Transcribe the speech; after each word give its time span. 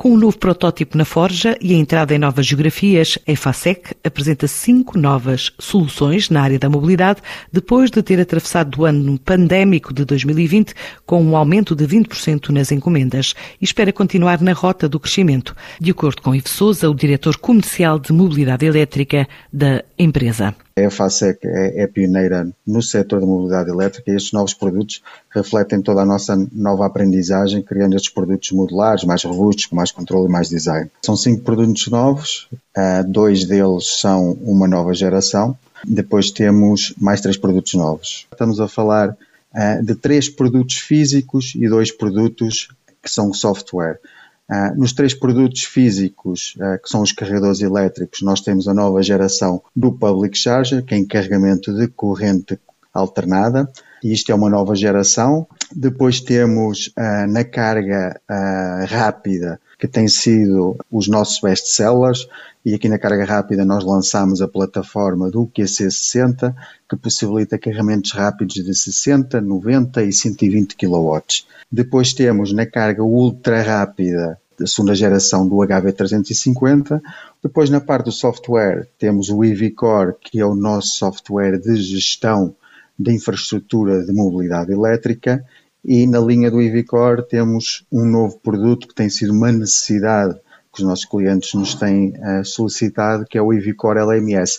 Com 0.00 0.14
um 0.14 0.16
novo 0.16 0.38
protótipo 0.38 0.96
na 0.96 1.04
forja 1.04 1.58
e 1.60 1.74
a 1.74 1.76
entrada 1.76 2.14
em 2.14 2.18
novas 2.18 2.46
geografias, 2.46 3.18
a 3.28 3.32
EFASEC 3.32 3.94
apresenta 4.02 4.48
cinco 4.48 4.98
novas 4.98 5.52
soluções 5.58 6.30
na 6.30 6.40
área 6.40 6.58
da 6.58 6.70
mobilidade, 6.70 7.20
depois 7.52 7.90
de 7.90 8.02
ter 8.02 8.18
atravessado 8.18 8.80
o 8.80 8.86
ano 8.86 9.18
pandémico 9.18 9.92
de 9.92 10.06
2020 10.06 10.72
com 11.04 11.22
um 11.22 11.36
aumento 11.36 11.76
de 11.76 11.86
20% 11.86 12.48
nas 12.48 12.72
encomendas 12.72 13.34
e 13.60 13.64
espera 13.66 13.92
continuar 13.92 14.40
na 14.40 14.54
rota 14.54 14.88
do 14.88 14.98
crescimento, 14.98 15.54
de 15.78 15.90
acordo 15.90 16.22
com 16.22 16.34
Ivo 16.34 16.48
Souza, 16.48 16.88
o 16.88 16.94
diretor 16.94 17.36
comercial 17.36 17.98
de 17.98 18.10
mobilidade 18.10 18.64
elétrica 18.64 19.28
da 19.52 19.84
empresa. 19.98 20.56
A 20.80 20.86
EFASEC 20.86 21.46
é, 21.46 21.82
é 21.82 21.86
pioneira 21.86 22.48
no 22.66 22.82
setor 22.82 23.20
da 23.20 23.26
mobilidade 23.26 23.70
elétrica 23.70 24.10
e 24.10 24.16
estes 24.16 24.32
novos 24.32 24.54
produtos 24.54 25.02
refletem 25.30 25.82
toda 25.82 26.00
a 26.00 26.06
nossa 26.06 26.36
nova 26.52 26.86
aprendizagem, 26.86 27.62
criando 27.62 27.96
estes 27.96 28.12
produtos 28.12 28.50
modulares, 28.52 29.04
mais 29.04 29.22
robustos, 29.22 29.66
com 29.66 29.76
mais 29.76 29.92
controle 29.92 30.26
e 30.28 30.32
mais 30.32 30.48
design. 30.48 30.90
São 31.04 31.16
cinco 31.16 31.42
produtos 31.42 31.86
novos, 31.88 32.48
uh, 32.76 33.06
dois 33.06 33.44
deles 33.44 34.00
são 34.00 34.32
uma 34.42 34.66
nova 34.66 34.94
geração, 34.94 35.56
depois 35.84 36.30
temos 36.30 36.94
mais 36.98 37.20
três 37.20 37.36
produtos 37.36 37.74
novos. 37.74 38.26
Estamos 38.32 38.58
a 38.58 38.66
falar 38.66 39.10
uh, 39.10 39.84
de 39.84 39.94
três 39.94 40.28
produtos 40.28 40.76
físicos 40.76 41.52
e 41.56 41.68
dois 41.68 41.92
produtos 41.92 42.68
que 43.02 43.10
são 43.10 43.32
software. 43.34 43.98
Uh, 44.50 44.76
nos 44.76 44.92
três 44.92 45.14
produtos 45.14 45.62
físicos, 45.62 46.56
uh, 46.56 46.82
que 46.82 46.88
são 46.88 47.02
os 47.02 47.12
carregadores 47.12 47.60
elétricos, 47.60 48.20
nós 48.20 48.40
temos 48.40 48.66
a 48.66 48.74
nova 48.74 49.00
geração 49.00 49.62
do 49.76 49.92
Public 49.92 50.36
Charger, 50.36 50.84
que 50.84 50.92
é 50.92 50.96
em 50.96 51.06
carregamento 51.06 51.72
de 51.72 51.86
corrente 51.86 52.58
alternada, 52.92 53.70
e 54.02 54.12
isto 54.12 54.32
é 54.32 54.34
uma 54.34 54.50
nova 54.50 54.74
geração. 54.74 55.46
Depois 55.72 56.20
temos 56.20 56.88
uh, 56.98 57.30
na 57.30 57.44
carga 57.44 58.20
rápida, 58.88 59.60
que 59.78 59.86
tem 59.86 60.08
sido 60.08 60.76
os 60.90 61.06
nossos 61.06 61.40
best-sellers, 61.40 62.26
e 62.64 62.74
aqui 62.74 62.88
na 62.88 62.98
carga 62.98 63.24
rápida 63.24 63.64
nós 63.64 63.84
lançamos 63.84 64.42
a 64.42 64.48
plataforma 64.48 65.30
do 65.30 65.46
QC60, 65.46 66.54
que 66.88 66.96
possibilita 66.96 67.56
carregamentos 67.56 68.10
rápidos 68.10 68.56
de 68.56 68.74
60, 68.74 69.40
90 69.40 70.02
e 70.02 70.12
120 70.12 70.76
kW. 70.76 71.22
Depois 71.70 72.12
temos 72.12 72.52
na 72.52 72.66
carga 72.66 73.02
ultra 73.02 73.62
rápida 73.62 74.38
da 74.60 74.66
segunda 74.66 74.94
geração 74.94 75.48
do 75.48 75.56
HV350. 75.56 77.00
Depois 77.42 77.70
na 77.70 77.80
parte 77.80 78.04
do 78.04 78.12
software 78.12 78.86
temos 78.98 79.30
o 79.30 79.42
EVCore, 79.42 80.16
que 80.20 80.38
é 80.38 80.44
o 80.44 80.54
nosso 80.54 80.98
software 80.98 81.58
de 81.58 81.76
gestão 81.76 82.54
de 82.98 83.10
infraestrutura 83.10 84.04
de 84.04 84.12
mobilidade 84.12 84.70
elétrica. 84.70 85.42
E 85.82 86.06
na 86.06 86.20
linha 86.20 86.50
do 86.50 86.60
EVCore 86.60 87.26
temos 87.26 87.86
um 87.90 88.04
novo 88.04 88.38
produto 88.38 88.86
que 88.86 88.94
tem 88.94 89.08
sido 89.08 89.32
uma 89.32 89.50
necessidade 89.50 90.34
que 90.72 90.82
os 90.82 90.86
nossos 90.86 91.06
clientes 91.06 91.54
nos 91.54 91.74
têm 91.74 92.12
uh, 92.18 92.44
solicitado, 92.44 93.24
que 93.24 93.38
é 93.38 93.42
o 93.42 93.54
EVCore 93.54 93.98
LMS, 93.98 94.58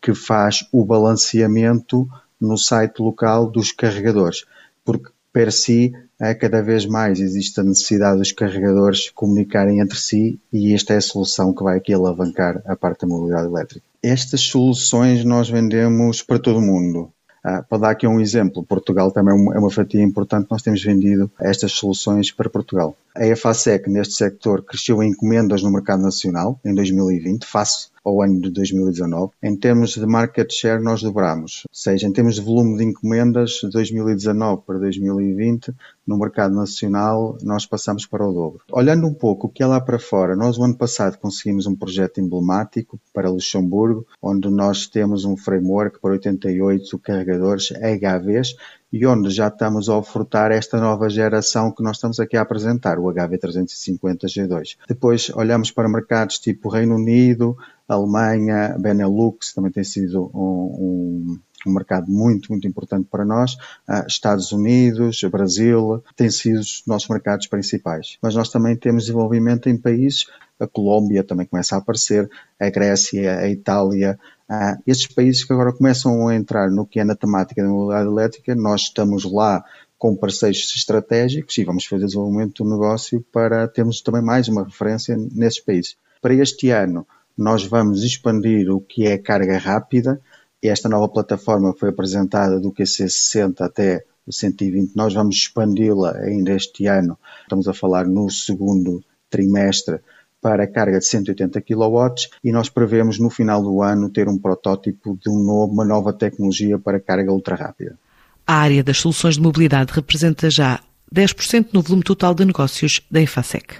que 0.00 0.14
faz 0.14 0.66
o 0.72 0.82
balanceamento 0.82 2.08
no 2.40 2.56
site 2.56 3.00
local 3.00 3.48
dos 3.48 3.70
carregadores, 3.70 4.44
porque 4.82 5.10
per 5.32 5.52
si 5.52 5.92
uh, 6.20 6.38
cada 6.38 6.62
vez 6.62 6.86
mais 6.86 7.20
existe 7.20 7.60
a 7.60 7.64
necessidade 7.64 8.18
dos 8.18 8.32
carregadores 8.32 9.10
comunicarem 9.10 9.80
entre 9.80 9.98
si 9.98 10.38
e 10.52 10.74
esta 10.74 10.94
é 10.94 10.98
a 10.98 11.00
solução 11.00 11.54
que 11.54 11.62
vai 11.62 11.78
aqui 11.78 11.92
alavancar 11.92 12.62
a 12.66 12.76
parte 12.76 13.02
da 13.02 13.08
mobilidade 13.08 13.48
elétrica. 13.48 13.86
Estas 14.02 14.42
soluções 14.42 15.24
nós 15.24 15.48
vendemos 15.48 16.22
para 16.22 16.38
todo 16.38 16.58
o 16.58 16.62
mundo. 16.62 17.10
Uh, 17.44 17.64
para 17.68 17.78
dar 17.78 17.90
aqui 17.90 18.06
um 18.06 18.20
exemplo, 18.20 18.62
Portugal 18.62 19.10
também 19.10 19.34
é 19.34 19.58
uma 19.58 19.70
fatia 19.70 20.02
importante, 20.02 20.46
nós 20.48 20.62
temos 20.62 20.82
vendido 20.82 21.30
estas 21.40 21.72
soluções 21.72 22.30
para 22.30 22.48
Portugal. 22.48 22.96
A 23.16 23.26
EFASEC 23.26 23.90
neste 23.90 24.14
sector 24.14 24.62
cresceu 24.62 25.02
em 25.02 25.10
encomendas 25.10 25.62
no 25.62 25.72
mercado 25.72 26.02
nacional 26.02 26.60
em 26.64 26.72
2020, 26.72 27.44
face 27.44 27.91
ao 28.04 28.22
ano 28.22 28.40
de 28.40 28.50
2019. 28.50 29.32
Em 29.42 29.56
termos 29.56 29.94
de 29.94 30.06
market 30.06 30.50
share, 30.52 30.82
nós 30.82 31.02
dobramos. 31.02 31.64
Ou 31.68 31.74
seja, 31.74 32.06
em 32.06 32.12
termos 32.12 32.36
de 32.36 32.40
volume 32.40 32.76
de 32.76 32.84
encomendas, 32.84 33.60
de 33.62 33.70
2019 33.70 34.62
para 34.66 34.78
2020, 34.78 35.72
no 36.06 36.18
mercado 36.18 36.54
nacional, 36.54 37.38
nós 37.42 37.64
passamos 37.64 38.06
para 38.06 38.26
o 38.26 38.32
dobro. 38.32 38.60
Olhando 38.70 39.06
um 39.06 39.14
pouco 39.14 39.46
o 39.46 39.50
que 39.50 39.62
é 39.62 39.66
lá 39.66 39.80
para 39.80 39.98
fora, 39.98 40.34
nós 40.34 40.58
o 40.58 40.64
ano 40.64 40.76
passado 40.76 41.18
conseguimos 41.18 41.66
um 41.66 41.76
projeto 41.76 42.20
emblemático 42.20 42.98
para 43.12 43.30
Luxemburgo, 43.30 44.06
onde 44.20 44.48
nós 44.48 44.86
temos 44.86 45.24
um 45.24 45.36
framework 45.36 46.00
para 46.00 46.12
88 46.12 46.98
carregadores 46.98 47.72
HVs 47.72 48.56
e 48.92 49.06
onde 49.06 49.30
já 49.30 49.48
estamos 49.48 49.88
a 49.88 49.96
ofertar 49.96 50.52
esta 50.52 50.78
nova 50.78 51.08
geração 51.08 51.72
que 51.72 51.82
nós 51.82 51.96
estamos 51.96 52.20
aqui 52.20 52.36
a 52.36 52.42
apresentar, 52.42 52.98
o 52.98 53.04
HV350G2. 53.04 54.76
Depois 54.86 55.30
olhamos 55.34 55.70
para 55.70 55.88
mercados 55.88 56.38
tipo 56.38 56.68
Reino 56.68 56.96
Unido, 56.96 57.56
Alemanha, 57.92 58.76
Benelux, 58.78 59.52
também 59.54 59.70
tem 59.70 59.84
sido 59.84 60.30
um, 60.34 61.36
um 61.36 61.38
um 61.66 61.72
mercado 61.72 62.10
muito, 62.10 62.50
muito 62.50 62.66
importante 62.66 63.08
para 63.10 63.24
nós. 63.24 63.54
Uh, 63.88 64.06
Estados 64.06 64.52
Unidos, 64.52 65.20
Brasil, 65.30 66.02
têm 66.16 66.30
sido 66.30 66.60
os 66.60 66.82
nossos 66.86 67.08
mercados 67.08 67.46
principais. 67.46 68.18
Mas 68.20 68.34
nós 68.34 68.50
também 68.50 68.76
temos 68.76 69.04
desenvolvimento 69.04 69.68
em 69.68 69.76
países, 69.76 70.26
a 70.58 70.66
Colômbia 70.66 71.24
também 71.24 71.46
começa 71.46 71.74
a 71.74 71.78
aparecer, 71.78 72.28
a 72.58 72.70
Grécia, 72.70 73.38
a 73.38 73.48
Itália, 73.48 74.18
uh, 74.48 74.82
estes 74.86 75.12
países 75.12 75.44
que 75.44 75.52
agora 75.52 75.72
começam 75.72 76.28
a 76.28 76.34
entrar 76.34 76.70
no 76.70 76.86
que 76.86 77.00
é 77.00 77.04
na 77.04 77.16
temática 77.16 77.62
da 77.62 77.68
mobilidade 77.68 78.08
elétrica, 78.08 78.54
nós 78.54 78.82
estamos 78.82 79.24
lá 79.24 79.64
com 79.98 80.16
parceiros 80.16 80.72
estratégicos 80.74 81.56
e 81.58 81.64
vamos 81.64 81.84
fazer 81.84 82.06
desenvolvimento 82.06 82.64
do 82.64 82.70
negócio 82.70 83.24
para 83.32 83.68
termos 83.68 84.00
também 84.00 84.22
mais 84.22 84.48
uma 84.48 84.64
referência 84.64 85.16
nesses 85.16 85.60
países. 85.60 85.96
Para 86.20 86.34
este 86.34 86.70
ano, 86.70 87.06
nós 87.36 87.64
vamos 87.64 88.02
expandir 88.02 88.70
o 88.70 88.80
que 88.80 89.06
é 89.06 89.18
carga 89.18 89.58
rápida. 89.58 90.20
Esta 90.62 90.88
nova 90.88 91.08
plataforma 91.08 91.74
foi 91.74 91.88
apresentada 91.88 92.60
do 92.60 92.72
QC60 92.72 93.60
até 93.60 94.04
o 94.26 94.32
120. 94.32 94.94
Nós 94.94 95.14
vamos 95.14 95.36
expandi-la 95.36 96.16
ainda 96.18 96.52
este 96.52 96.86
ano. 96.86 97.18
Estamos 97.42 97.66
a 97.66 97.74
falar 97.74 98.06
no 98.06 98.30
segundo 98.30 99.02
trimestre 99.28 100.00
para 100.40 100.66
carga 100.66 100.98
de 100.98 101.06
180 101.06 101.60
kW 101.60 102.28
e 102.42 102.50
nós 102.52 102.68
prevemos 102.68 103.18
no 103.18 103.30
final 103.30 103.62
do 103.62 103.80
ano 103.80 104.10
ter 104.10 104.28
um 104.28 104.36
protótipo 104.36 105.16
de 105.16 105.30
um 105.30 105.42
uma 105.64 105.84
nova 105.84 106.12
tecnologia 106.12 106.78
para 106.78 107.00
carga 107.00 107.32
ultra 107.32 107.54
rápida. 107.54 107.96
A 108.44 108.54
área 108.54 108.82
das 108.82 108.98
soluções 108.98 109.36
de 109.36 109.40
mobilidade 109.40 109.92
representa 109.92 110.50
já 110.50 110.80
10% 111.14 111.68
no 111.72 111.80
volume 111.80 112.02
total 112.02 112.34
de 112.34 112.44
negócios 112.44 113.00
da 113.08 113.20
Infasec. 113.20 113.76